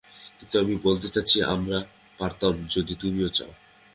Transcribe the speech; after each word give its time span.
কিন্তু 0.37 0.55
আমি 0.59 0.75
বলতে 0.83 1.07
চাচ্ছি, 1.09 1.37
আমরা 1.45 1.77
পারতাম 2.19 2.53
যদি 2.69 2.93
তুমিও 2.95 3.29
চাও। 3.29 3.51